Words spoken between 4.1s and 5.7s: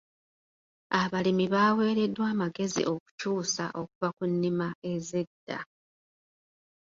ku nnima ez'edda.